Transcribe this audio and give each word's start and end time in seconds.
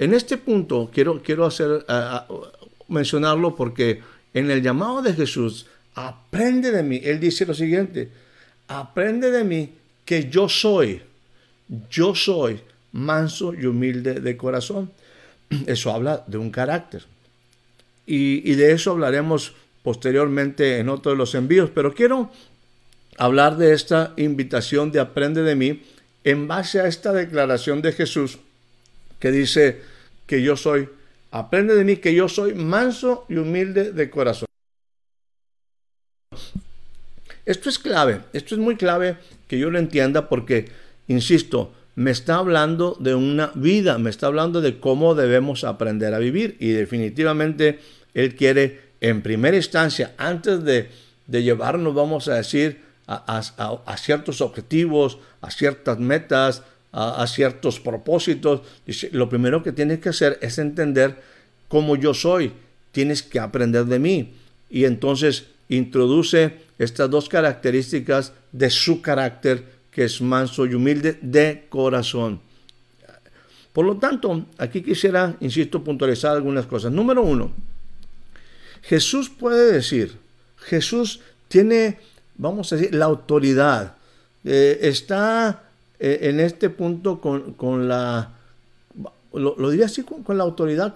En 0.00 0.14
este 0.14 0.38
punto 0.38 0.90
quiero, 0.92 1.22
quiero 1.22 1.44
hacer, 1.44 1.84
mencionarlo 2.88 3.54
porque 3.54 4.00
en 4.32 4.50
el 4.50 4.62
llamado 4.62 5.02
de 5.02 5.12
Jesús, 5.12 5.66
aprende 5.94 6.70
de 6.70 6.82
mí. 6.82 7.02
Él 7.04 7.20
dice 7.20 7.44
lo 7.44 7.52
siguiente, 7.52 8.10
aprende 8.66 9.30
de 9.30 9.44
mí 9.44 9.74
que 10.06 10.30
yo 10.30 10.48
soy, 10.48 11.02
yo 11.90 12.14
soy 12.14 12.60
manso 12.92 13.52
y 13.52 13.66
humilde 13.66 14.20
de 14.20 14.36
corazón. 14.38 14.90
Eso 15.66 15.92
habla 15.92 16.24
de 16.26 16.38
un 16.38 16.50
carácter. 16.50 17.04
Y, 18.06 18.50
y 18.50 18.54
de 18.54 18.72
eso 18.72 18.90
hablaremos 18.90 19.54
posteriormente 19.84 20.78
en 20.78 20.88
otro 20.88 21.12
de 21.12 21.18
los 21.18 21.34
envíos, 21.36 21.70
pero 21.72 21.94
quiero 21.94 22.32
hablar 23.18 23.56
de 23.56 23.72
esta 23.72 24.14
invitación 24.16 24.90
de 24.90 24.98
aprende 24.98 25.42
de 25.42 25.54
mí 25.54 25.82
en 26.24 26.48
base 26.48 26.80
a 26.80 26.88
esta 26.88 27.12
declaración 27.12 27.82
de 27.82 27.92
Jesús 27.92 28.40
que 29.20 29.30
dice 29.30 29.82
que 30.26 30.42
yo 30.42 30.56
soy, 30.56 30.88
aprende 31.30 31.76
de 31.76 31.84
mí 31.84 31.98
que 31.98 32.14
yo 32.14 32.28
soy 32.28 32.54
manso 32.54 33.26
y 33.28 33.36
humilde 33.36 33.92
de 33.92 34.10
corazón. 34.10 34.46
Esto 37.44 37.68
es 37.68 37.78
clave, 37.78 38.22
esto 38.32 38.54
es 38.54 38.60
muy 38.60 38.76
clave 38.76 39.16
que 39.46 39.58
yo 39.58 39.70
lo 39.70 39.78
entienda 39.78 40.28
porque, 40.28 40.70
insisto, 41.08 41.72
me 41.96 42.10
está 42.10 42.36
hablando 42.36 42.96
de 42.98 43.14
una 43.14 43.52
vida, 43.54 43.98
me 43.98 44.10
está 44.10 44.26
hablando 44.26 44.60
de 44.60 44.78
cómo 44.80 45.14
debemos 45.14 45.64
aprender 45.64 46.14
a 46.14 46.18
vivir 46.18 46.56
y 46.60 46.70
definitivamente 46.70 47.80
Él 48.14 48.34
quiere 48.34 48.90
en 49.00 49.22
primera 49.22 49.56
instancia, 49.56 50.14
antes 50.16 50.62
de, 50.64 50.90
llevarnos, 51.26 51.94
vamos 51.94 52.28
a 52.28 52.34
decir, 52.34 52.82
a 53.06 53.96
ciertos 53.98 54.40
objetivos, 54.40 55.18
a 55.40 55.50
ciertas 55.50 55.98
metas, 55.98 56.62
a, 56.92 57.26
ciertos 57.26 57.80
propósitos. 57.80 58.62
Dice, 58.86 59.10
lo 59.12 59.28
primero 59.28 59.62
que 59.62 59.72
tienes 59.72 60.00
que 60.00 60.08
hacer 60.08 60.38
es 60.42 60.58
entender 60.58 61.22
cómo 61.68 61.96
yo 61.96 62.14
soy. 62.14 62.52
Tienes 62.92 63.22
que 63.22 63.38
aprender 63.38 63.86
de 63.86 63.98
mí. 63.98 64.34
Y 64.68 64.84
entonces 64.84 65.46
introduce 65.68 66.54
estas 66.78 67.10
dos 67.10 67.28
características 67.28 68.32
de 68.52 68.70
su 68.70 69.02
carácter, 69.02 69.64
que 69.90 70.04
es 70.04 70.20
manso 70.20 70.66
y 70.66 70.74
humilde 70.74 71.18
de 71.20 71.66
corazón. 71.68 72.40
Por 73.72 73.86
lo 73.86 73.96
tanto, 73.96 74.46
aquí 74.58 74.82
quisiera, 74.82 75.36
insisto, 75.40 75.82
puntualizar 75.84 76.36
algunas 76.36 76.66
cosas. 76.66 76.90
Número 76.90 77.22
uno, 77.22 77.52
Jesús 78.82 79.30
puede 79.30 79.72
decir, 79.72 80.16
Jesús 80.56 81.20
tiene, 81.48 81.98
vamos 82.36 82.72
a 82.72 82.76
decir, 82.76 82.94
la 82.94 83.04
autoridad, 83.04 83.94
eh, 84.44 84.78
está 84.82 85.69
eh, 86.02 86.30
en 86.30 86.40
este 86.40 86.70
punto 86.70 87.20
con, 87.20 87.86
la, 87.86 88.32
lo, 89.34 89.70
diría 89.70 89.84
así, 89.84 90.02
con, 90.02 90.38
la 90.38 90.44
autoridad, 90.44 90.94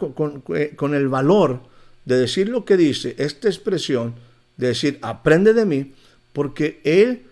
eh, 0.55 0.73
con, 0.75 0.95
el 0.95 1.09
valor 1.09 1.61
de 2.07 2.17
decir 2.17 2.49
lo 2.49 2.65
que 2.65 2.79
dice, 2.79 3.15
esta 3.19 3.49
expresión, 3.49 4.15
de 4.57 4.69
decir, 4.69 4.99
aprende 5.03 5.53
de 5.53 5.67
mí, 5.67 5.93
porque 6.33 6.81
Él 6.85 7.25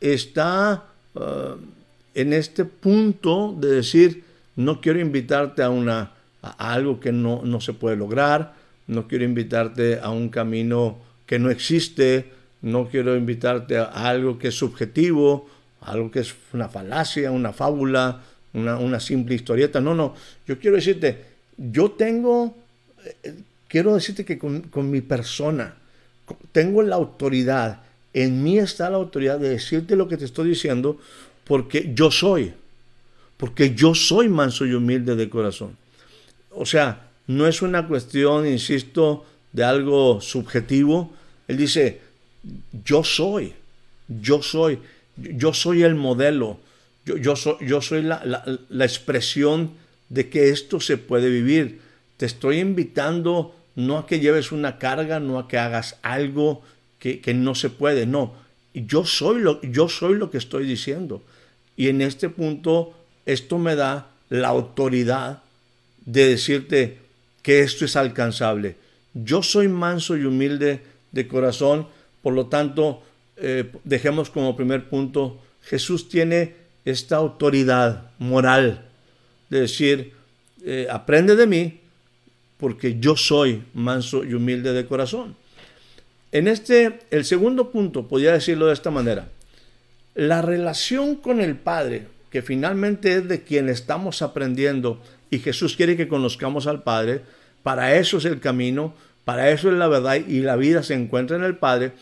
está 0.00 0.86
uh, 1.14 1.20
en 2.14 2.32
este 2.32 2.64
punto 2.64 3.54
de 3.56 3.76
decir, 3.76 4.24
no 4.56 4.80
quiero 4.80 4.98
invitarte 4.98 5.62
a, 5.62 5.70
una, 5.70 6.14
a 6.42 6.72
algo 6.72 6.98
que 6.98 7.12
no, 7.12 7.42
no 7.44 7.60
se 7.60 7.74
puede 7.74 7.94
lograr, 7.94 8.54
no 8.88 9.06
quiero 9.06 9.24
invitarte 9.24 10.00
a 10.00 10.10
un 10.10 10.30
camino 10.30 10.98
que 11.26 11.38
no 11.38 11.48
existe, 11.48 12.32
no 12.60 12.88
quiero 12.88 13.16
invitarte 13.16 13.78
a 13.78 13.84
algo 13.84 14.36
que 14.36 14.48
es 14.48 14.56
subjetivo, 14.56 15.48
algo 15.80 16.10
que 16.10 16.20
es 16.20 16.34
una 16.52 16.68
falacia, 16.68 17.30
una 17.30 17.52
fábula, 17.52 18.22
una, 18.52 19.00
simple 19.00 19.34
historieta. 19.34 19.80
No, 19.80 19.94
no, 19.94 20.14
yo 20.46 20.58
quiero 20.58 20.76
decirte, 20.76 21.24
yo 21.56 21.92
tengo, 21.92 22.56
eh, 23.22 23.34
quiero 23.68 23.94
decirte 23.94 24.24
que 24.24 24.38
con, 24.38 24.62
con 24.62 24.90
mi 24.90 25.00
persona, 25.00 25.74
tengo 26.52 26.82
la 26.82 26.96
autoridad, 26.96 27.82
en 28.12 28.42
mí 28.42 28.58
está 28.58 28.90
la 28.90 28.96
autoridad 28.96 29.38
de 29.38 29.50
decirte 29.50 29.96
lo 29.96 30.08
que 30.08 30.16
te 30.16 30.24
estoy 30.24 30.48
diciendo, 30.48 30.98
porque 31.44 31.92
yo 31.94 32.10
soy, 32.10 32.52
porque 33.36 33.74
yo 33.74 33.94
soy 33.94 34.28
manso 34.28 34.66
y 34.66 34.74
humilde 34.74 35.16
de 35.16 35.28
corazón. 35.28 35.76
O 36.50 36.66
sea, 36.66 37.08
no 37.26 37.46
es 37.46 37.62
una 37.62 37.86
cuestión, 37.86 38.46
insisto, 38.46 39.24
de 39.52 39.64
algo 39.64 40.20
subjetivo. 40.20 41.12
Él 41.48 41.56
dice, 41.56 42.00
yo 42.84 43.04
soy, 43.04 43.54
yo 44.08 44.42
soy 44.42 44.78
yo 45.22 45.52
soy 45.52 45.82
el 45.82 45.94
modelo, 45.94 46.58
yo, 47.04 47.16
yo, 47.16 47.36
soy, 47.36 47.56
yo 47.66 47.80
soy 47.80 48.02
la, 48.02 48.44
expresión 48.80 49.72
de 50.08 50.28
que 50.28 50.50
esto 50.50 50.80
se 50.80 50.96
puede 50.96 51.30
vivir. 51.30 51.80
Te 52.16 52.26
estoy 52.26 52.58
invitando 52.58 53.54
no 53.76 53.98
a 53.98 54.06
que 54.06 54.20
lleves 54.20 54.52
una 54.52 54.78
carga, 54.78 55.20
no 55.20 55.38
a 55.38 55.48
que 55.48 55.58
hagas 55.58 55.96
algo 56.02 56.62
que, 56.98 57.22
no 57.34 57.54
se 57.54 57.70
puede, 57.70 58.06
no. 58.06 58.34
Yo 58.74 59.04
soy, 59.04 59.40
lo, 59.40 59.60
yo 59.62 59.88
soy 59.88 60.14
lo 60.16 60.30
que 60.30 60.38
estoy 60.38 60.66
diciendo. 60.66 61.22
Y 61.76 61.88
en 61.88 62.02
este 62.02 62.28
punto, 62.28 62.94
esto 63.24 63.58
me 63.58 63.74
da 63.74 64.10
la 64.28 64.48
autoridad 64.48 65.42
de 66.04 66.26
decirte 66.26 66.98
que 67.42 67.60
esto 67.60 67.84
es 67.84 67.96
alcanzable. 67.96 68.76
Yo 69.14 69.42
soy 69.42 69.68
manso 69.68 70.16
y 70.16 70.24
humilde 70.24 70.82
de 71.12 71.26
corazón, 71.26 71.86
por 72.22 72.34
lo 72.34 72.46
tanto, 72.46 73.02
eh, 73.40 73.70
dejemos 73.84 74.30
como 74.30 74.56
primer 74.56 74.88
punto, 74.88 75.40
Jesús 75.62 76.08
tiene 76.08 76.54
esta 76.84 77.16
autoridad 77.16 78.10
moral 78.18 78.86
de 79.48 79.62
decir, 79.62 80.12
eh, 80.64 80.86
aprende 80.90 81.36
de 81.36 81.46
mí 81.46 81.80
porque 82.58 82.98
yo 83.00 83.16
soy 83.16 83.64
manso 83.74 84.24
y 84.24 84.34
humilde 84.34 84.72
de 84.72 84.86
corazón. 84.86 85.36
En 86.32 86.46
este, 86.46 87.00
el 87.10 87.24
segundo 87.24 87.70
punto, 87.70 88.06
podría 88.06 88.32
decirlo 88.32 88.66
de 88.66 88.74
esta 88.74 88.90
manera, 88.90 89.28
la 90.14 90.42
relación 90.42 91.16
con 91.16 91.40
el 91.40 91.56
Padre, 91.56 92.06
que 92.30 92.42
finalmente 92.42 93.16
es 93.16 93.28
de 93.28 93.42
quien 93.42 93.68
estamos 93.68 94.22
aprendiendo 94.22 95.02
y 95.30 95.38
Jesús 95.38 95.76
quiere 95.76 95.96
que 95.96 96.08
conozcamos 96.08 96.66
al 96.66 96.82
Padre, 96.82 97.22
para 97.62 97.96
eso 97.96 98.18
es 98.18 98.24
el 98.24 98.40
camino, 98.40 98.94
para 99.24 99.50
eso 99.50 99.70
es 99.70 99.76
la 99.76 99.88
verdad 99.88 100.16
y 100.16 100.40
la 100.40 100.56
vida 100.56 100.82
se 100.82 100.94
encuentra 100.94 101.36
en 101.36 101.44
el 101.44 101.56
Padre, 101.56 101.92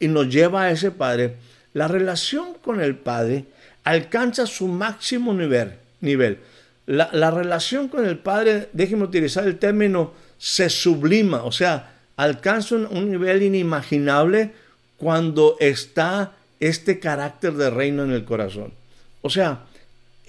y 0.00 0.08
nos 0.08 0.28
lleva 0.28 0.64
a 0.64 0.70
ese 0.70 0.90
Padre, 0.90 1.36
la 1.74 1.88
relación 1.88 2.54
con 2.54 2.80
el 2.80 2.96
Padre 2.96 3.44
alcanza 3.84 4.46
su 4.46 4.68
máximo 4.68 5.32
nivel. 5.32 5.74
nivel. 6.00 6.38
La, 6.86 7.30
relación 7.30 7.88
con 7.88 8.06
el 8.06 8.18
Padre, 8.18 8.68
déjeme 8.72 9.04
utilizar 9.04 9.46
el 9.46 9.58
término, 9.58 10.12
se 10.38 10.70
sublima, 10.70 11.42
o 11.42 11.52
sea, 11.52 11.92
alcanza 12.16 12.76
un, 12.76 13.10
nivel 13.10 13.42
inimaginable 13.42 14.52
cuando 14.96 15.56
está 15.60 16.32
este 16.60 16.98
carácter 16.98 17.52
de 17.54 17.70
reino 17.70 18.04
en 18.04 18.12
el 18.12 18.24
corazón. 18.24 18.72
O 19.20 19.28
sea, 19.28 19.66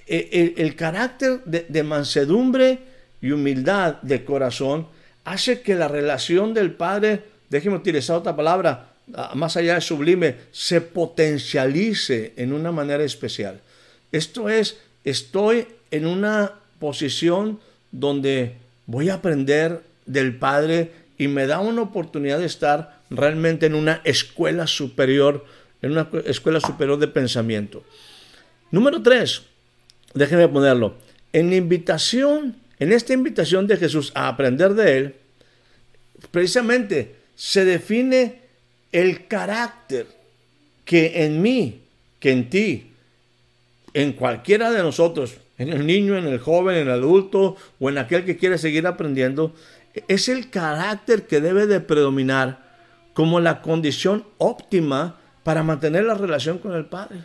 e, 0.06 0.54
el, 0.58 0.76
carácter 0.76 1.40
de, 1.44 1.64
de 1.68 1.82
mansedumbre 1.82 2.78
y 3.22 3.30
humildad 3.30 4.02
de 4.02 4.24
corazón 4.24 4.86
hace 5.24 5.62
que 5.62 5.74
la 5.74 5.88
relación 5.88 6.52
del 6.52 6.72
Padre, 6.72 7.22
déjeme 7.48 7.76
utilizar 7.76 8.16
otra 8.16 8.36
palabra, 8.36 8.89
más 9.34 9.56
allá 9.56 9.74
de 9.74 9.80
sublime, 9.80 10.36
se 10.52 10.80
potencialice 10.80 12.32
en 12.36 12.52
una 12.52 12.72
manera 12.72 13.04
especial. 13.04 13.60
Esto 14.12 14.48
es, 14.48 14.78
estoy 15.04 15.66
en 15.90 16.06
una 16.06 16.52
posición 16.78 17.60
donde 17.92 18.56
voy 18.86 19.08
a 19.08 19.14
aprender 19.14 19.82
del 20.06 20.36
Padre 20.36 20.92
y 21.18 21.28
me 21.28 21.46
da 21.46 21.60
una 21.60 21.82
oportunidad 21.82 22.38
de 22.38 22.46
estar 22.46 23.00
realmente 23.10 23.66
en 23.66 23.74
una 23.74 24.00
escuela 24.04 24.66
superior, 24.66 25.44
en 25.82 25.92
una 25.92 26.08
escuela 26.26 26.60
superior 26.60 26.98
de 26.98 27.08
pensamiento. 27.08 27.84
Número 28.70 29.02
tres, 29.02 29.42
déjenme 30.14 30.48
ponerlo, 30.48 30.96
en 31.32 31.52
invitación, 31.52 32.56
en 32.78 32.92
esta 32.92 33.12
invitación 33.12 33.66
de 33.66 33.76
Jesús 33.76 34.12
a 34.14 34.28
aprender 34.28 34.74
de 34.74 34.96
Él, 34.96 35.14
precisamente 36.30 37.16
se 37.34 37.64
define 37.64 38.39
el 38.92 39.26
carácter 39.26 40.06
que 40.84 41.24
en 41.24 41.40
mí, 41.42 41.82
que 42.18 42.32
en 42.32 42.50
ti, 42.50 42.92
en 43.94 44.12
cualquiera 44.12 44.70
de 44.70 44.82
nosotros, 44.82 45.36
en 45.58 45.68
el 45.68 45.86
niño, 45.86 46.16
en 46.16 46.26
el 46.26 46.38
joven, 46.38 46.76
en 46.76 46.88
el 46.88 46.94
adulto 46.94 47.56
o 47.78 47.88
en 47.88 47.98
aquel 47.98 48.24
que 48.24 48.36
quiere 48.36 48.58
seguir 48.58 48.86
aprendiendo, 48.86 49.54
es 50.08 50.28
el 50.28 50.50
carácter 50.50 51.26
que 51.26 51.40
debe 51.40 51.66
de 51.66 51.80
predominar 51.80 52.70
como 53.12 53.40
la 53.40 53.60
condición 53.60 54.24
óptima 54.38 55.18
para 55.42 55.62
mantener 55.62 56.04
la 56.04 56.14
relación 56.14 56.58
con 56.58 56.72
el 56.72 56.86
Padre. 56.86 57.24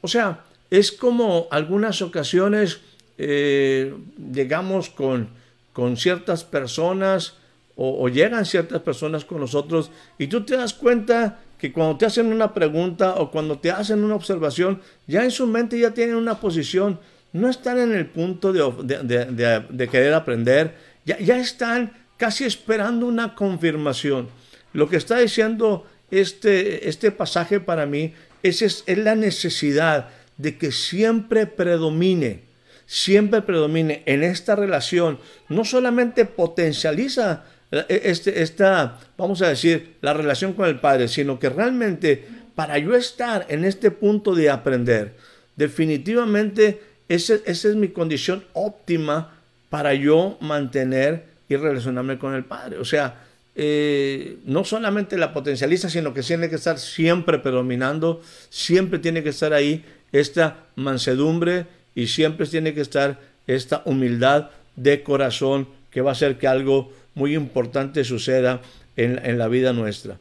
O 0.00 0.08
sea, 0.08 0.44
es 0.70 0.92
como 0.92 1.48
algunas 1.50 2.00
ocasiones 2.00 2.80
eh, 3.18 3.94
llegamos 4.32 4.88
con, 4.88 5.28
con 5.72 5.96
ciertas 5.96 6.44
personas 6.44 7.34
o, 7.82 8.06
llegan 8.10 8.44
ciertas 8.44 8.82
personas 8.82 9.24
con 9.24 9.40
nosotros 9.40 9.90
y 10.18 10.26
tú 10.26 10.44
te 10.44 10.54
das 10.54 10.74
cuenta 10.74 11.38
que 11.56 11.72
cuando 11.72 11.96
te 11.96 12.04
hacen 12.04 12.26
una 12.26 12.52
pregunta 12.52 13.14
o 13.14 13.30
cuando 13.30 13.58
te 13.58 13.70
hacen 13.70 14.04
una 14.04 14.16
observación, 14.16 14.82
ya 15.06 15.24
en 15.24 15.30
su 15.30 15.46
mente 15.46 15.78
ya 15.78 15.94
tienen 15.94 16.16
una 16.16 16.40
posición, 16.40 17.00
no 17.32 17.48
están 17.48 17.78
en 17.78 17.94
el 17.94 18.04
punto 18.04 18.52
de, 18.52 19.88
querer 19.90 20.12
aprender, 20.12 20.74
ya, 21.06 21.18
ya 21.20 21.38
están 21.38 21.92
casi 22.18 22.44
esperando 22.44 23.06
una 23.06 23.34
confirmación. 23.34 24.28
Lo 24.74 24.86
que 24.86 24.96
está 24.96 25.16
diciendo 25.16 25.86
este, 26.10 26.86
este 26.86 27.10
pasaje 27.10 27.60
para 27.60 27.86
mí 27.86 28.12
es, 28.42 28.60
es, 28.60 28.84
la 28.86 29.14
necesidad 29.14 30.10
de 30.36 30.58
que 30.58 30.70
siempre 30.70 31.46
predomine, 31.46 32.42
siempre 32.84 33.40
predomine 33.40 34.02
en 34.04 34.22
esta 34.22 34.54
relación, 34.54 35.18
no 35.48 35.64
solamente 35.64 36.26
potencializa 36.26 37.44
este, 37.70 38.42
esta, 38.42 38.98
vamos 39.16 39.42
a 39.42 39.48
decir, 39.48 39.96
la 40.00 40.12
relación 40.12 40.54
con 40.54 40.68
el 40.68 40.80
Padre, 40.80 41.08
sino 41.08 41.38
que 41.38 41.48
realmente 41.48 42.24
para 42.54 42.78
yo 42.78 42.94
estar 42.94 43.46
en 43.48 43.64
este 43.64 43.90
punto 43.90 44.34
de 44.34 44.50
aprender, 44.50 45.14
definitivamente 45.56 46.80
esa 47.08 47.34
es 47.44 47.76
mi 47.76 47.88
condición 47.88 48.44
óptima 48.52 49.34
para 49.68 49.94
yo 49.94 50.36
mantener 50.40 51.24
y 51.48 51.56
relacionarme 51.56 52.18
con 52.18 52.34
el 52.34 52.44
Padre. 52.44 52.78
O 52.78 52.84
sea, 52.84 53.24
eh, 53.56 54.38
no 54.44 54.64
solamente 54.64 55.18
la 55.18 55.32
potencializa, 55.32 55.90
sino 55.90 56.14
que 56.14 56.22
tiene 56.22 56.48
que 56.48 56.54
estar 56.54 56.78
siempre 56.78 57.38
predominando, 57.38 58.22
siempre 58.48 58.98
tiene 58.98 59.22
que 59.22 59.30
estar 59.30 59.52
ahí 59.52 59.84
esta 60.12 60.66
mansedumbre 60.76 61.66
y 61.94 62.06
siempre 62.06 62.46
tiene 62.46 62.74
que 62.74 62.80
estar 62.80 63.20
esta 63.46 63.82
humildad 63.84 64.50
de 64.76 65.02
corazón 65.02 65.68
que 65.90 66.00
va 66.00 66.10
a 66.10 66.12
hacer 66.12 66.38
que 66.38 66.46
algo 66.46 66.92
muy 67.14 67.34
importante 67.34 68.04
suceda 68.04 68.60
en, 68.96 69.38
la 69.38 69.48
vida 69.48 69.72
nuestra. 69.72 70.18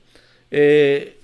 Eh, 0.52 1.18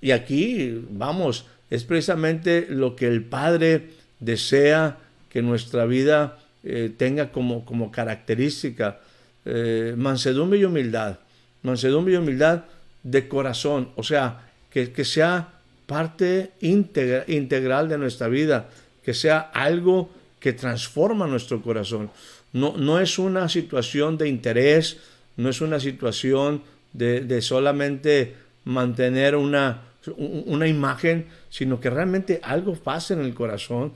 y 0.00 0.10
aquí, 0.12 0.84
vamos, 0.90 1.46
es 1.70 1.84
precisamente 1.84 2.66
lo 2.68 2.96
que 2.96 3.06
el 3.06 3.22
Padre 3.22 3.90
desea 4.18 4.98
que 5.28 5.42
nuestra 5.42 5.86
vida 5.86 6.38
eh, 6.64 6.90
tenga 6.96 7.32
como, 7.32 7.64
como 7.64 7.90
característica 7.90 9.00
eh, 9.44 9.94
mansedumbre 9.96 10.58
y 10.58 10.64
humildad. 10.64 11.18
Mansedumbre 11.62 12.14
y 12.14 12.16
humildad 12.16 12.64
de 13.02 13.28
corazón, 13.28 13.90
o 13.96 14.02
sea, 14.02 14.50
que, 14.70 14.92
que 14.92 15.04
sea 15.04 15.48
parte 15.86 16.52
integral 16.60 17.88
de 17.88 17.98
nuestra 17.98 18.28
vida, 18.28 18.68
que 19.02 19.14
sea 19.14 19.38
algo 19.38 20.10
que 20.38 20.52
transforma 20.52 21.26
nuestro 21.26 21.60
corazón. 21.62 22.10
No, 22.52 22.76
no 22.76 23.00
es 23.00 23.18
una 23.18 23.48
situación 23.48 24.18
de 24.18 24.28
interés, 24.28 24.98
no 25.36 25.48
es 25.48 25.60
una 25.60 25.80
situación 25.80 26.62
de, 26.92 27.42
solamente 27.42 28.34
mantener 28.64 29.36
una, 29.36 29.82
una, 30.16 30.66
imagen, 30.66 31.26
sino 31.48 31.80
que 31.80 31.90
realmente 31.90 32.40
algo 32.42 32.74
pasa 32.74 33.14
en 33.14 33.20
el 33.20 33.34
corazón 33.34 33.92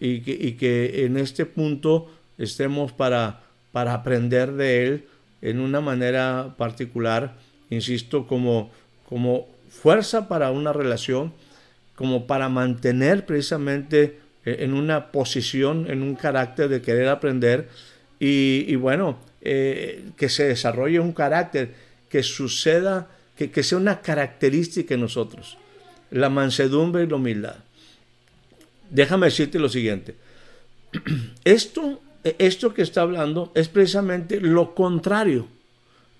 y 0.00 0.20
que, 0.20 0.32
y 0.32 0.52
que 0.52 1.04
en 1.04 1.18
este 1.18 1.44
punto 1.44 2.10
estemos 2.38 2.92
para 2.92 3.42
para 3.72 3.94
aprender 3.94 4.52
de 4.52 4.86
Él 4.86 5.04
en 5.42 5.60
una 5.60 5.80
manera 5.80 6.54
particular, 6.56 7.36
insisto, 7.70 8.26
como, 8.26 8.70
como 9.08 9.46
fuerza 9.70 10.28
para 10.28 10.50
una 10.50 10.72
relación, 10.72 11.32
como 11.94 12.26
para 12.26 12.48
mantener 12.48 13.26
precisamente 13.26 14.18
eh, 14.44 14.56
en 14.60 14.74
una 14.74 15.12
posición, 15.12 15.90
en 15.90 16.02
un 16.02 16.14
carácter 16.14 16.68
de 16.68 16.82
querer 16.82 17.08
aprender 17.08 17.68
y, 18.20 18.74
bueno, 18.76 19.18
eh, 19.40 20.04
que 20.16 20.28
se 20.28 20.44
desarrolle 20.44 21.00
un 21.00 21.12
carácter, 21.12 21.74
que 22.08 22.22
suceda, 22.22 23.08
que, 23.36 23.50
que 23.50 23.62
sea 23.62 23.78
una 23.78 24.00
característica 24.00 24.94
en 24.94 25.00
nosotros, 25.00 25.56
la 26.10 26.28
mansedumbre 26.28 27.04
y 27.04 27.06
la 27.06 27.16
humildad. 27.16 27.56
Déjame 28.90 29.26
decirte 29.26 29.58
lo 29.58 29.68
siguiente, 29.68 30.14
esto 31.44 32.00
e, 32.24 32.36
esto 32.38 32.74
que 32.74 32.82
está 32.82 33.02
hablando 33.02 33.52
es 33.54 33.68
precisamente 33.68 34.40
lo 34.40 34.74
contrario 34.74 35.46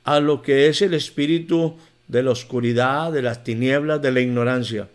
a 0.04 0.20
lo 0.20 0.42
que 0.42 0.68
es 0.68 0.82
el 0.82 0.94
espíritu 0.94 1.76
de 2.06 2.22
la 2.22 2.30
oscuridad, 2.30 3.12
de 3.12 3.22
las 3.22 3.44
tinieblas, 3.44 4.00
de 4.00 4.12
la 4.12 4.20
ignorancia. 4.20 4.88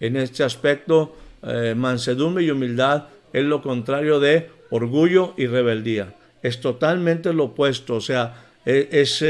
En 0.00 0.16
este 0.16 0.44
aspecto, 0.44 1.16
eh, 1.42 1.74
mansedumbre 1.76 2.44
y 2.44 2.50
humildad 2.50 3.06
es 3.32 3.44
lo 3.44 3.62
contrario 3.62 4.20
de 4.20 4.50
orgullo 4.70 5.34
y 5.36 5.46
rebeldía. 5.46 6.14
Es 6.42 6.60
totalmente 6.60 7.32
lo 7.32 7.44
opuesto, 7.44 7.96
o 7.96 8.00
sea, 8.00 8.46
e, 8.64 8.88
es, 8.92 9.22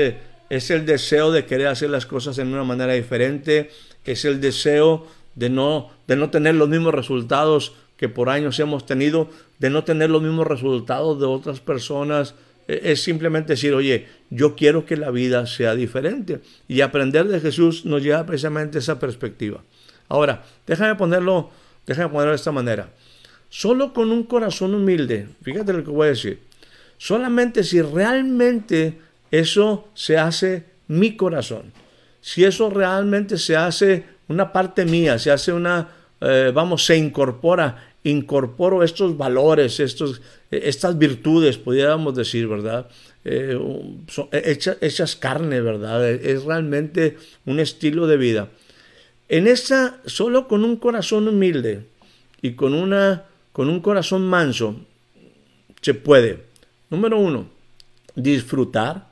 es 0.51 0.71
el 0.71 0.87
deseo 0.87 1.31
de 1.33 1.47
querer 1.47 1.69
hacer 1.69 1.91
las 1.91 2.07
cosas 2.07 2.39
en 2.39 2.49
una 2.49 2.65
manera 2.65 2.93
diferente, 2.93 3.71
es 4.05 4.25
el 4.25 4.41
deseo 4.41 5.07
de 5.35 5.51
no, 5.51 5.91
de 6.07 6.17
no 6.17 6.31
tener 6.31 6.55
los 6.55 6.69
mismos 6.69 6.95
resultados 6.95 7.75
que 7.97 8.09
por 8.09 8.31
años 8.31 8.59
hemos 8.61 8.87
tenido, 8.87 9.29
de 9.59 9.71
no 9.71 9.85
tener 9.85 10.11
los 10.11 10.23
mismos 10.23 10.47
resultados 10.47 11.19
de 11.19 11.27
otras 11.27 11.61
personas, 11.61 12.35
e, 12.67 12.93
es 12.93 13.03
simplemente 13.03 13.55
decir, 13.55 13.75
oye, 13.75 14.07
yo 14.31 14.55
quiero 14.55 14.85
que 14.87 14.97
la 14.97 15.11
vida 15.11 15.47
sea 15.47 15.75
diferente. 15.75 16.41
Y 16.69 16.81
aprender 16.81 17.27
de 17.29 17.41
Jesús 17.41 17.85
nos 17.85 18.03
lleva 18.03 18.25
precisamente 18.27 18.79
a 18.79 18.81
esa 18.81 18.99
perspectiva. 18.99 19.63
Ahora, 20.09 20.45
déjame 20.67 20.95
ponerlo, 20.95 21.51
déjame 21.87 22.09
ponerlo 22.09 22.31
de 22.31 22.37
esta 22.37 22.53
manera. 22.53 22.91
Solo 23.49 23.93
con 23.93 24.11
un 24.11 24.25
corazón 24.25 24.75
humilde, 24.75 25.29
fíjate 25.43 25.73
lo 25.73 25.85
que 25.85 25.91
voy 25.91 26.07
a 26.07 26.11
decir, 26.11 26.41
solamente 26.99 27.65
si 27.65 27.81
realmente 27.81 28.99
eso 29.31 29.89
se 29.95 30.19
hace 30.19 30.65
mi 30.89 31.17
corazón, 31.17 31.73
si 32.21 32.45
eso 32.45 32.69
realmente 32.69 33.39
se 33.39 33.57
hace 33.57 34.05
una 34.29 34.53
parte 34.53 34.85
mía, 34.85 35.19
se 35.19 35.31
hace 35.31 35.53
una, 35.53 35.89
eh, 36.21 36.53
vamos, 36.55 36.85
se 36.85 36.97
incorpora 36.97 37.89
incorporo 38.05 38.83
estos 38.83 39.17
valores, 39.17 39.81
estos, 39.81 40.21
estas 40.51 40.99
virtudes, 40.99 41.59
pudiéramos 41.59 42.15
decir, 42.15 42.47
¿verdad? 42.47 42.89
Eh, 43.25 43.59
son 44.09 44.29
hechas, 44.33 45.17
carne, 45.17 45.61
¿verdad? 45.61 46.09
Es 46.09 46.45
realmente 46.45 47.17
un 47.45 47.61
estilo 47.61 48.07
de 48.07 48.17
vida. 48.17 48.49
En 49.29 49.47
esa, 49.47 50.01
solo 50.07 50.49
con 50.49 50.65
un 50.65 50.77
corazón 50.77 51.29
humilde 51.29 51.87
y 52.41 52.53
con, 52.53 52.73
una, 52.73 53.25
con 53.53 53.69
un 53.69 53.81
corazón 53.81 54.27
manso, 54.27 54.77
se 55.83 55.95
puede, 55.95 56.45
número 56.91 57.19
uno, 57.19 57.49
disfrutar 58.15 59.09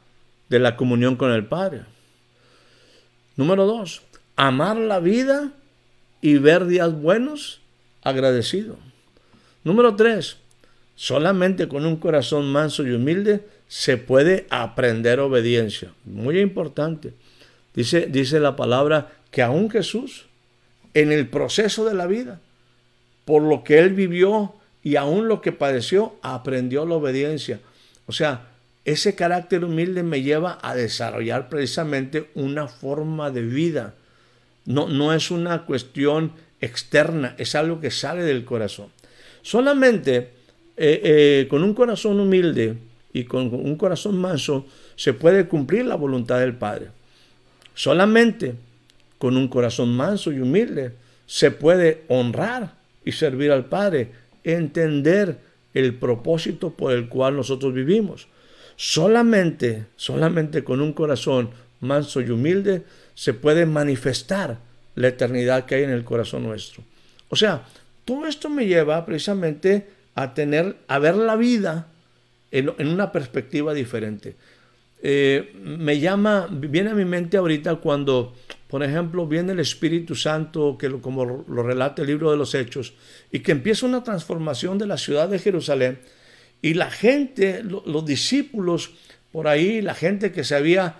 de 0.49 0.59
la 0.59 0.77
comunión 0.77 1.17
con 1.17 1.31
el 1.33 1.47
Padre. 1.47 1.83
Número 3.37 3.67
dos, 3.67 4.03
amar 4.37 4.77
la 4.77 5.01
vida 5.01 5.53
y 6.21 6.39
ver 6.39 6.67
días 6.67 6.93
buenos 6.93 7.61
agradecido. 8.03 8.77
Número 9.65 9.97
tres, 9.97 10.37
solamente 10.95 11.69
con 11.69 11.85
un 11.87 11.97
corazón 11.97 12.51
manso 12.51 12.87
y 12.87 12.93
humilde 12.93 13.47
se 13.69 13.97
puede 13.97 14.47
aprender 14.51 15.21
obediencia. 15.21 15.93
Muy 16.05 16.39
importante. 16.39 17.15
Dice, 17.75 18.07
dice 18.07 18.41
la 18.41 18.57
palabra 18.57 19.13
que 19.31 19.43
aún 19.43 19.71
Jesús, 19.71 20.27
en 20.95 21.13
el 21.13 21.29
proceso 21.29 21.85
de 21.85 21.95
la 21.95 22.07
vida, 22.07 22.41
por 23.25 23.43
lo 23.43 23.65
que 23.65 23.79
él 23.81 23.93
vivió 23.93 24.55
y 24.87 24.95
aún 24.95 25.27
lo 25.27 25.41
que 25.41 25.51
padeció, 25.51 26.15
aprendió 26.23 26.87
la 26.87 26.95
obediencia. 26.95 27.59
O 28.07 28.13
sea, 28.13 28.51
ese 28.85 29.17
carácter 29.17 29.65
humilde 29.65 30.05
me 30.05 30.23
lleva 30.23 30.61
a 30.63 30.77
desarrollar 30.77 31.49
precisamente 31.49 32.31
una 32.37 32.69
forma 32.69 33.33
de 33.33 33.43
vida. 33.43 33.95
No, 34.65 34.87
no 34.87 35.13
es 35.13 35.33
una 35.33 35.67
cuestión 35.67 36.31
externa, 36.61 37.35
es 37.37 37.57
algo 37.57 37.81
que 37.81 37.91
sale 37.91 38.23
del 38.23 38.45
corazón. 38.45 38.87
Solamente 39.43 40.31
eh, 40.77 41.01
eh, 41.03 41.47
con 41.51 41.65
un 41.65 41.75
corazón 41.75 42.21
humilde 42.21 42.79
y 43.13 43.25
con 43.25 43.53
un 43.53 43.75
corazón 43.75 44.17
manso 44.17 44.67
se 44.95 45.15
puede 45.15 45.49
cumplir 45.49 45.85
la 45.87 45.97
voluntad 45.97 46.39
del 46.39 46.55
Padre. 46.55 46.91
Solamente 47.75 48.55
con 49.19 49.37
un 49.37 49.49
corazón 49.49 49.97
manso 49.97 50.31
y 50.31 50.39
humilde 50.39 50.93
se 51.27 51.51
puede 51.51 52.05
honrar 52.07 52.75
y 53.05 53.11
servir 53.11 53.51
al 53.51 53.65
Padre, 53.65 54.26
entender 54.47 55.39
el 55.75 55.95
propósito 55.95 56.71
por 56.71 56.93
el 56.93 57.09
cual 57.09 57.37
nosotros 57.37 57.75
vivimos. 57.75 58.29
Solamente, 58.77 59.87
solamente 59.97 60.65
con 60.65 60.81
un 60.81 60.93
corazón 60.93 61.51
manso 61.81 62.21
y 62.21 62.31
humilde 62.31 62.85
se 63.15 63.35
puede 63.35 63.67
manifestar 63.67 64.59
la 64.95 65.09
eternidad 65.09 65.67
que 65.67 65.75
hay 65.75 65.83
en 65.85 65.91
el 65.91 66.05
corazón 66.05 66.45
nuestro. 66.45 66.83
O 67.29 67.37
sea, 67.37 67.67
todo 68.05 68.27
esto 68.27 68.49
me 68.49 68.67
lleva 68.67 69.05
precisamente 69.05 69.89
a 70.15 70.33
tener, 70.33 70.77
a 70.89 70.99
ver 70.99 71.17
la 71.17 71.37
vida 71.37 71.89
en, 72.51 72.71
una 72.79 73.13
perspectiva 73.13 73.75
diferente. 73.75 74.37
Eh, 75.03 75.53
me 75.63 76.01
llama, 76.01 76.49
viene 76.51 76.91
a 76.91 76.95
mi 76.95 77.05
mente 77.05 77.37
ahorita 77.37 77.77
cuando, 77.77 78.35
por 78.77 78.85
ejemplo, 78.85 79.27
viene 79.27 79.53
el 79.53 79.61
Espíritu 79.61 80.15
Santo, 80.15 80.77
que 80.79 80.91
como 81.01 81.25
lo 81.25 81.63
relata 81.63 82.03
el 82.03 82.09
libro 82.09 82.31
de 82.31 82.37
los 82.37 82.55
Hechos, 82.55 82.93
y 83.33 83.41
que 83.41 83.53
empieza 83.53 83.87
una 83.87 84.05
transformación 84.05 84.77
de 84.77 84.87
la 84.87 84.99
ciudad 84.99 85.31
de 85.31 85.39
Jerusalén, 85.39 85.99
y 86.61 86.75
la 86.75 86.91
gente, 86.91 87.63
los 87.63 88.05
discípulos 88.05 88.91
por 89.33 89.49
ahí, 89.49 89.81
la 89.81 89.95
gente 89.95 90.31
que 90.31 90.45
se 90.45 90.57
había, 90.57 90.97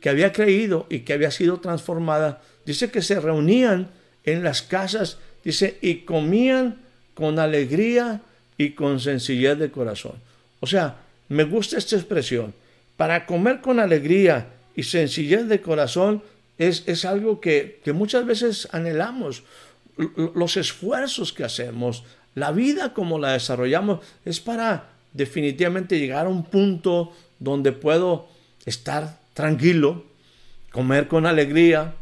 que 0.00 0.08
había 0.08 0.32
creído 0.32 0.88
y 0.90 1.02
que 1.02 1.12
había 1.12 1.30
sido 1.30 1.60
transformada, 1.60 2.42
dice 2.66 2.90
que 2.90 3.00
se 3.00 3.20
reunían 3.20 3.90
en 4.24 4.42
las 4.42 4.62
casas 4.62 5.18
Dice, 5.44 5.78
y 5.82 5.98
comían 5.98 6.78
con 7.14 7.38
alegría 7.38 8.22
y 8.58 8.70
con 8.70 8.98
sencillez 8.98 9.56
de 9.56 9.70
corazón. 9.70 10.14
O 10.58 10.66
sea, 10.66 10.96
me 11.28 11.44
gusta 11.44 11.78
esta 11.78 11.94
expresión. 11.94 12.54
Para 12.96 13.24
comer 13.24 13.60
con 13.60 13.78
alegría 13.78 14.48
y 14.74 14.82
sencillez 14.82 15.46
de 15.46 15.60
corazón 15.60 16.24
es, 16.60 16.84
es 16.86 17.04
algo 17.04 17.40
que, 17.40 17.80
que 17.82 17.92
muchas 17.92 18.26
veces 18.26 18.68
anhelamos. 18.70 19.42
Los 19.96 20.56
esfuerzos 20.56 21.32
que 21.32 21.44
hacemos, 21.44 22.04
la 22.34 22.52
vida 22.52 22.92
como 22.92 23.18
la 23.18 23.32
desarrollamos, 23.32 24.00
es 24.24 24.40
para 24.40 24.90
definitivamente 25.12 25.98
llegar 25.98 26.26
a 26.26 26.28
un 26.28 26.44
punto 26.44 27.12
donde 27.38 27.72
puedo 27.72 28.28
estar 28.66 29.18
tranquilo, 29.34 30.04
comer 30.70 31.08
con 31.08 31.26
alegría, 31.26 31.94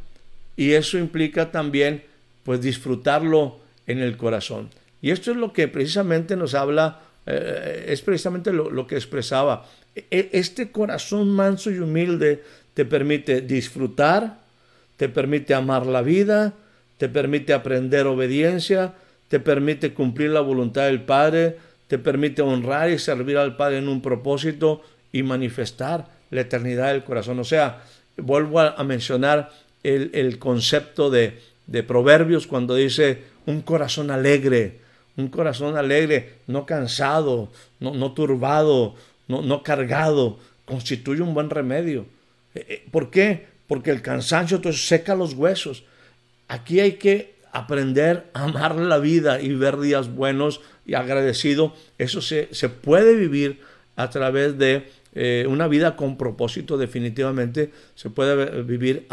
y 0.56 0.72
eso 0.72 0.98
implica 0.98 1.52
también 1.52 2.02
pues 2.42 2.60
disfrutarlo 2.60 3.60
en 3.86 4.00
el 4.00 4.16
corazón. 4.16 4.70
Y 5.00 5.12
esto 5.12 5.30
es 5.30 5.36
lo 5.36 5.52
que 5.52 5.68
precisamente 5.68 6.34
nos 6.34 6.54
habla, 6.54 7.02
eh, 7.26 7.86
es 7.88 8.02
precisamente 8.02 8.52
lo, 8.52 8.86
que 8.88 8.96
expresaba. 8.96 9.68
E, 9.94 10.30
este 10.32 10.72
corazón 10.72 11.30
manso 11.30 11.70
y 11.70 11.78
humilde 11.78 12.42
te 12.74 12.84
permite 12.84 13.40
disfrutar, 13.40 14.37
te 14.98 15.08
permite 15.08 15.54
amar 15.54 15.86
la 15.86 16.02
vida, 16.02 16.52
te 16.98 17.08
permite 17.08 17.54
aprender 17.54 18.06
obediencia, 18.06 18.92
te 19.28 19.40
permite 19.40 19.94
cumplir 19.94 20.30
la 20.30 20.40
voluntad 20.40 20.84
del 20.84 21.00
Padre, 21.00 21.56
te 21.86 21.98
permite 21.98 22.42
honrar 22.42 22.90
y 22.90 22.98
servir 22.98 23.38
al 23.38 23.56
Padre 23.56 23.78
en 23.78 23.88
un 23.88 24.02
propósito 24.02 24.82
y 25.10 25.22
manifestar 25.22 26.06
la 26.30 26.42
eternidad 26.42 26.92
del 26.92 27.04
corazón. 27.04 27.38
O 27.38 27.44
sea, 27.44 27.82
vuelvo 28.18 28.60
a, 28.60 28.84
mencionar 28.84 29.50
el 29.82 30.38
concepto 30.38 31.08
de, 31.08 31.38
de 31.68 31.82
Proverbios 31.82 32.46
cuando 32.46 32.74
dice 32.74 33.22
un 33.46 33.62
corazón 33.62 34.10
alegre, 34.10 34.80
un 35.16 35.28
corazón 35.28 35.76
alegre, 35.76 36.34
no 36.46 36.66
cansado, 36.66 37.50
no, 37.78 38.12
turbado, 38.12 38.94
no, 39.28 39.42
no, 39.42 39.62
cargado, 39.62 40.38
constituye 40.64 41.22
un 41.22 41.34
buen 41.34 41.50
remedio. 41.50 42.06
Eh, 42.54 42.66
eh, 42.68 42.84
¿Por 42.90 43.10
qué? 43.10 43.46
Porque 43.68 43.92
el 43.92 44.02
cansancio 44.02 44.56
entonces 44.56 44.88
seca 44.88 45.14
los 45.14 45.34
huesos. 45.34 45.84
Aquí 46.48 46.80
hay 46.80 46.94
que 46.94 47.36
aprender 47.52 48.28
a 48.34 48.44
amar 48.44 48.74
la 48.74 48.98
vida 48.98 49.40
y 49.40 49.54
ver 49.54 49.78
días 49.78 50.12
buenos 50.12 50.60
y 50.84 50.94
agradecido. 50.94 51.74
Eso 51.98 52.20
se, 52.20 52.48
se 52.50 52.68
puede 52.68 53.14
vivir 53.14 53.60
a 53.94 54.10
través 54.10 54.58
de 54.58 54.88
eh, 55.14 55.46
una 55.48 55.66
vida 55.66 55.96
con 55.96 56.16
propósito 56.16 56.76
definitivamente 56.76 57.72
se 57.94 58.10
puede 58.10 58.62
vivir 58.62 59.06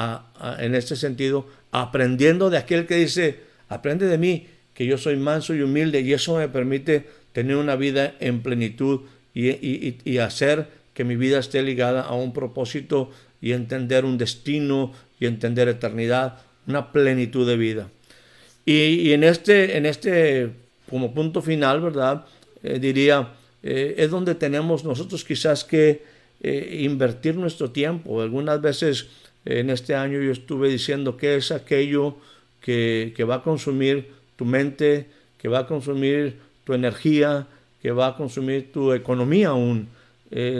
en 0.59 0.75
este 0.75 0.95
sentido 0.95 1.47
aprendiendo 1.71 2.49
de 2.49 2.57
aquel 2.57 2.85
que 2.85 2.95
dice, 2.95 3.39
aprende 3.69 4.05
de 4.05 4.17
mí, 4.17 4.47
que 4.73 4.85
yo 4.85 4.97
soy 4.97 5.15
manso 5.15 5.55
y 5.55 5.61
humilde, 5.61 6.01
y 6.01 6.13
eso 6.13 6.37
me 6.37 6.47
permite 6.47 7.05
tener 7.31 7.55
una 7.55 7.75
vida 7.75 8.13
en 8.19 8.41
plenitud 8.43 9.01
y, 9.33 10.17
hacer 10.19 10.67
que 10.93 11.03
mi 11.03 11.15
vida 11.15 11.39
esté 11.39 11.63
ligada 11.63 12.01
a 12.01 12.13
un 12.13 12.33
propósito 12.33 13.09
y 13.45 13.53
entender 13.53 14.05
un 14.05 14.17
destino 14.17 14.91
y 15.19 15.27
entender 15.27 15.67
eternidad, 15.67 16.39
una 16.65 16.91
plenitud 16.91 17.47
de 17.47 17.55
vida. 17.55 17.89
Y, 18.65 19.11
en, 19.11 19.23
este, 19.23 19.77
en 19.77 19.85
este, 19.85 20.49
como 20.89 21.13
punto 21.13 21.43
final, 21.43 21.79
¿verdad? 21.79 22.25
Eh, 22.63 22.79
diría, 22.79 23.33
eh, 23.61 23.93
es 23.99 24.09
donde 24.09 24.33
tenemos 24.33 24.83
nosotros 24.83 25.23
quizás 25.23 25.63
que 25.63 26.01
eh, 26.41 26.79
invertir 26.81 27.35
nuestro 27.35 27.69
tiempo. 27.69 28.19
Algunas 28.19 28.59
veces 28.61 29.09
en 29.45 29.69
este 29.69 29.93
año 29.93 30.19
yo 30.23 30.31
estuve 30.31 30.67
diciendo 30.67 31.15
que 31.15 31.35
es 31.35 31.51
aquello 31.51 32.17
que, 32.61 33.13
va 33.29 33.35
a 33.35 33.43
consumir 33.43 34.07
tu 34.37 34.45
mente, 34.45 35.05
que 35.37 35.49
va 35.49 35.59
a 35.59 35.67
consumir 35.67 36.39
tu 36.63 36.73
energía, 36.73 37.45
que 37.79 37.91
va 37.91 38.07
a 38.07 38.15
consumir 38.15 38.71
tu 38.71 38.91
economía 38.91 39.49
aún. 39.49 39.87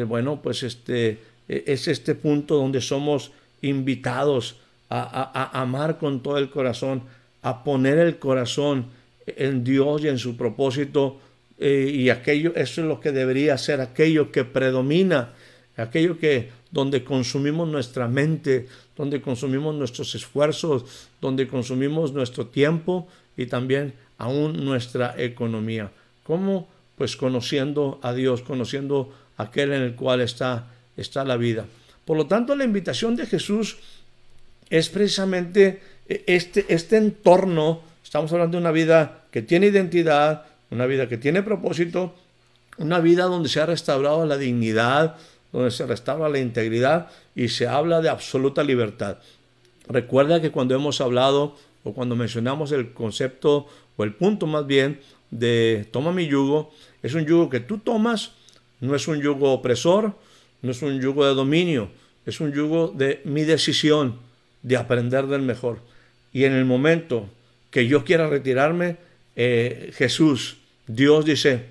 Bueno, 0.08 0.40
pues 0.42 0.62
este, 0.62 1.18
es 1.48 1.88
este 1.88 2.16
punto 2.16 2.56
donde 2.56 2.82
somos 2.82 3.32
invitados 3.62 4.58
a, 4.90 5.60
amar 5.60 5.98
con 5.98 6.22
todo 6.22 6.38
el 6.38 6.50
corazón, 6.50 7.04
a 7.42 7.64
poner 7.64 7.98
el 7.98 8.18
corazón 8.18 8.88
en 9.26 9.64
Dios 9.64 10.04
y 10.04 10.08
en 10.08 10.18
su 10.18 10.38
propósito. 10.38 11.20
Eh, 11.58 11.92
y 11.94 12.10
aquello, 12.10 12.54
eso 12.56 12.82
es 12.82 12.88
lo 12.88 13.00
que 13.00 13.12
debería 13.12 13.58
ser, 13.58 13.82
aquello 13.82 14.32
que 14.32 14.44
predomina, 14.44 15.34
aquello 15.78 16.20
que 16.20 16.50
donde 16.72 17.04
consumimos 17.04 17.68
nuestra 17.68 18.08
mente, 18.08 18.68
donde 18.96 19.22
consumimos 19.22 19.74
nuestros 19.76 20.14
esfuerzos, 20.16 21.10
donde 21.22 21.48
consumimos 21.48 22.12
nuestro 22.14 22.48
tiempo 22.48 23.08
y 23.38 23.46
también 23.46 23.94
aún 24.18 24.64
nuestra 24.66 25.16
economía. 25.18 25.92
¿Cómo? 26.24 26.68
Pues 26.98 27.16
conociendo 27.16 28.00
a 28.02 28.14
Dios, 28.14 28.42
conociendo 28.42 29.14
aquel 29.38 29.74
en 29.74 29.82
el 29.82 29.96
cual 29.96 30.22
está, 30.22 30.75
está 30.98 31.24
la 31.24 31.38
vida. 31.38 31.66
Por 32.06 32.18
lo 32.18 32.28
tanto, 32.28 32.56
la 32.56 32.64
invitación 32.64 33.16
de 33.16 33.26
Jesús 33.26 33.78
es 34.70 34.90
precisamente 34.90 35.82
este, 36.08 36.66
este 36.70 36.98
entorno, 36.98 37.82
estamos 38.04 38.32
hablando 38.32 38.58
de 38.58 38.62
una 38.62 38.72
vida 38.72 39.26
que 39.32 39.42
tiene 39.42 39.68
identidad, 39.68 40.46
una 40.70 40.86
vida 40.86 41.08
que 41.08 41.18
tiene 41.18 41.44
propósito, 41.44 42.16
una 42.78 43.00
vida 43.00 43.26
donde 43.26 43.50
se 43.50 43.60
ha 43.60 43.66
restaurado 43.66 44.26
la 44.26 44.38
dignidad, 44.38 45.16
donde 45.52 45.72
se 45.72 45.86
restaura 45.86 46.30
la 46.30 46.40
integridad 46.40 47.10
y 47.36 47.50
se 47.50 47.68
habla 47.68 48.02
de 48.02 48.10
absoluta 48.10 48.64
libertad. 48.64 49.18
Recuerda 49.88 50.42
que 50.42 50.52
cuando 50.52 50.76
hemos 50.76 51.02
hablado 51.02 51.56
o 51.84 51.94
cuando 51.94 52.16
mencionamos 52.16 52.72
el 52.72 52.94
concepto 52.94 53.68
o 53.96 54.04
el 54.04 54.14
punto 54.14 54.48
más 54.48 54.66
bien 54.68 55.00
de 55.32 55.88
toma 55.92 56.12
mi 56.12 56.28
yugo, 56.28 56.72
es 57.04 57.14
un 57.14 57.26
yugo 57.26 57.50
que 57.50 57.60
tú 57.60 57.78
tomas, 57.78 58.32
no 58.82 58.96
es 58.96 59.08
un 59.08 59.22
yugo 59.22 59.54
opresor, 59.54 60.16
no 60.66 60.72
es 60.72 60.82
un 60.82 61.00
yugo 61.00 61.26
de 61.26 61.36
dominio, 61.36 61.90
es 62.26 62.40
un 62.40 62.52
yugo 62.52 62.88
de 62.88 63.22
mi 63.24 63.44
decisión 63.44 64.18
de 64.64 64.78
aprender 64.78 65.28
del 65.28 65.44
mejor. 65.44 65.80
Y 66.34 66.46
en 66.46 66.54
el 66.54 66.66
momento 66.66 67.30
que 67.70 67.88
yo 67.88 68.04
quiera 68.04 68.28
retirarme, 68.28 68.98
eh, 69.36 69.92
Jesús, 69.96 70.58
Dios 70.88 71.24
dice, 71.24 71.66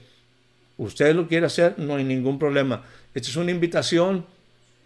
usted 0.79 1.15
lo 1.15 1.27
quiere 1.27 1.47
hacer, 1.47 1.75
no 1.79 1.97
hay 1.97 2.05
ningún 2.05 2.39
problema. 2.39 2.85
Esta 3.15 3.31
es 3.31 3.37
una 3.37 3.51
invitación 3.51 4.25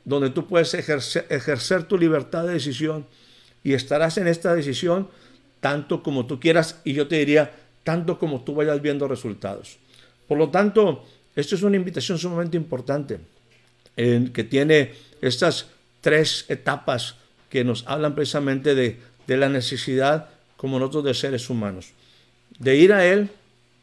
donde 0.04 0.30
tú 0.30 0.46
puedes 0.46 0.72
ejercer, 0.72 1.84
tu 1.84 1.98
libertad 1.98 2.46
de 2.46 2.54
decisión 2.54 3.04
y 3.62 3.74
estarás 3.74 4.16
en 4.16 4.26
esta 4.26 4.54
decisión 4.54 5.08
tanto 5.60 6.02
como 6.02 6.24
tú 6.24 6.40
quieras 6.40 6.80
y 6.82 6.94
yo 6.94 7.08
te 7.08 7.16
diría 7.16 7.52
tanto 7.84 8.18
como 8.18 8.40
tú 8.42 8.54
vayas 8.54 8.80
viendo 8.80 9.06
resultados. 9.06 9.76
Por 10.26 10.38
lo 10.38 10.48
tanto, 10.48 11.04
esto 11.36 11.56
es 11.56 11.62
una 11.62 11.76
invitación 11.76 12.18
sumamente 12.18 12.56
importante 12.56 13.18
que 13.98 14.44
tiene 14.44 14.94
estas 15.20 15.66
tres 16.00 16.44
etapas 16.48 17.16
que 17.50 17.64
nos 17.64 17.84
hablan 17.86 18.14
precisamente 18.14 18.74
de, 18.74 19.00
de 19.26 19.36
la 19.36 19.48
necesidad 19.48 20.30
como 20.56 20.78
nosotros 20.78 21.04
de 21.04 21.14
seres 21.14 21.50
humanos. 21.50 21.90
De 22.58 22.76
ir 22.76 22.92
a 22.92 23.04
Él, 23.04 23.28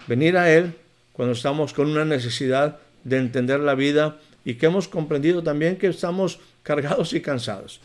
venir 0.08 0.38
a 0.38 0.52
Él 0.52 0.74
cuando 1.12 1.34
estamos 1.34 1.74
con 1.74 1.90
una 1.90 2.06
necesidad 2.06 2.80
de 3.04 3.18
entender 3.18 3.60
la 3.60 3.76
vida 3.76 4.18
y 4.46 4.56
que 4.56 4.68
hemos 4.68 4.88
comprendido 4.88 5.44
también 5.44 5.78
que 5.78 5.88
estamos 5.88 6.40
cargados 6.64 7.14
y 7.14 7.22
cansados. 7.22 7.82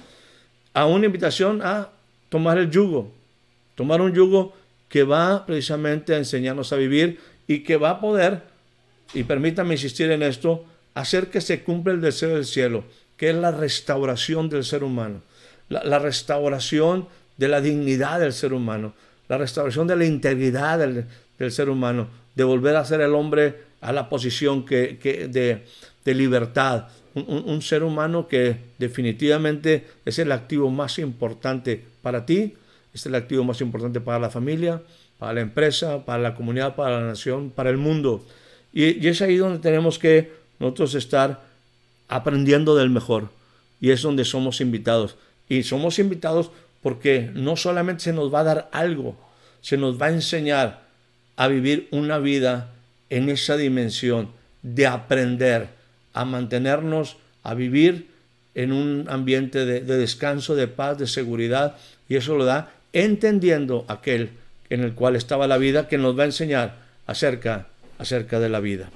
A 0.72 0.86
una 0.86 1.06
invitación 1.06 1.62
a 1.62 1.88
tomar 2.28 2.58
el 2.58 2.70
yugo, 2.70 3.12
tomar 3.74 4.00
un 4.00 4.14
yugo 4.14 4.54
que 4.88 5.02
va 5.02 5.46
precisamente 5.46 6.14
a 6.14 6.18
enseñarnos 6.18 6.72
a 6.72 6.76
vivir 6.76 7.18
y 7.48 7.60
que 7.60 7.76
va 7.76 7.90
a 7.90 8.00
poder, 8.00 8.42
y 9.14 9.24
permítame 9.24 9.74
insistir 9.74 10.10
en 10.10 10.22
esto, 10.22 10.64
hacer 10.94 11.30
que 11.30 11.40
se 11.40 11.62
cumpla 11.62 11.92
el 11.92 12.00
deseo 12.00 12.34
del 12.34 12.44
cielo, 12.44 12.84
que 13.16 13.30
es 13.30 13.36
la 13.36 13.50
restauración 13.50 14.48
del 14.48 14.64
ser 14.64 14.82
humano, 14.82 15.22
la, 15.68 15.98
restauración 15.98 17.08
de 17.36 17.48
la 17.48 17.60
dignidad 17.60 18.20
del 18.20 18.32
ser 18.32 18.52
humano, 18.52 18.94
la 19.28 19.38
restauración 19.38 19.86
de 19.86 19.96
la 19.96 20.04
integridad 20.04 20.78
del, 20.78 21.52
ser 21.52 21.68
humano, 21.68 22.08
de 22.34 22.44
volver 22.44 22.76
a 22.76 22.84
ser 22.84 23.00
el 23.00 23.14
hombre 23.14 23.70
a 23.80 23.92
la 23.92 24.08
posición 24.08 24.64
que, 24.64 24.98
que 24.98 25.28
de, 25.28 25.64
de 26.04 26.14
libertad, 26.14 26.88
un, 27.14 27.60
ser 27.62 27.82
humano 27.82 28.28
que 28.28 28.56
definitivamente 28.78 29.86
es 30.04 30.18
el 30.18 30.32
activo 30.32 30.70
más 30.70 30.98
importante 30.98 31.82
para 32.02 32.24
ti, 32.24 32.54
es 32.94 33.06
el 33.06 33.14
activo 33.14 33.44
más 33.44 33.60
importante 33.60 34.00
para 34.00 34.18
la 34.18 34.30
familia, 34.30 34.82
para 35.18 35.34
la 35.34 35.40
empresa, 35.40 36.04
para 36.04 36.22
la 36.22 36.34
comunidad, 36.34 36.76
para 36.76 37.00
la 37.00 37.06
nación, 37.06 37.50
para 37.50 37.70
el 37.70 37.76
mundo. 37.76 38.24
Y, 38.72 39.04
y 39.04 39.08
es 39.08 39.20
ahí 39.22 39.36
donde 39.36 39.58
tenemos 39.58 39.98
que 39.98 40.39
nosotros 40.60 40.94
estar 40.94 41.42
aprendiendo 42.08 42.76
del 42.76 42.90
mejor. 42.90 43.30
Y 43.80 43.90
es 43.90 44.02
donde 44.02 44.24
somos 44.24 44.60
invitados. 44.60 45.16
Y 45.48 45.64
somos 45.64 45.98
invitados 45.98 46.50
porque 46.82 47.30
no 47.34 47.56
solamente 47.56 48.04
se 48.04 48.12
nos 48.12 48.32
va 48.32 48.40
a 48.40 48.44
dar 48.44 48.68
algo, 48.72 49.16
se 49.60 49.76
nos 49.76 50.00
va 50.00 50.06
a 50.06 50.12
enseñar 50.12 50.82
a 51.36 51.48
vivir 51.48 51.88
una 51.90 52.18
vida 52.18 52.70
en 53.10 53.28
esa 53.28 53.56
dimensión 53.56 54.30
de 54.62 54.86
aprender 54.86 55.68
a 56.12 56.24
mantenernos, 56.24 57.16
a 57.42 57.54
vivir 57.54 58.08
en 58.54 58.72
un 58.72 59.06
ambiente 59.08 59.64
de, 59.64 59.80
descanso, 59.80 60.54
de 60.54 60.68
paz, 60.68 60.98
de 60.98 61.06
seguridad, 61.06 61.76
y 62.08 62.16
eso 62.16 62.36
lo 62.36 62.44
da 62.44 62.72
entendiendo 62.92 63.84
aquel 63.88 64.30
en 64.68 64.82
el 64.82 64.94
cual 64.94 65.16
estaba 65.16 65.46
la 65.46 65.58
vida, 65.58 65.88
que 65.88 65.98
nos 65.98 66.18
va 66.18 66.22
a 66.22 66.26
enseñar 66.26 66.76
acerca, 67.06 67.68
acerca 67.98 68.38
de 68.38 68.48
la 68.48 68.60
vida. 68.60 68.90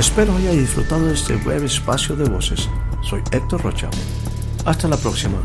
Espero 0.00 0.34
haya 0.34 0.52
disfrutado 0.52 1.08
de 1.08 1.12
este 1.12 1.36
breve 1.36 1.66
espacio 1.66 2.16
de 2.16 2.24
voces. 2.24 2.70
Soy 3.02 3.22
Héctor 3.32 3.62
Rocha. 3.62 3.90
Hasta 4.64 4.88
la 4.88 4.96
próxima. 4.96 5.36